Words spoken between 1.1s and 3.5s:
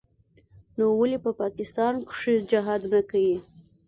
په پاکستان کښې جهاد نه کيي.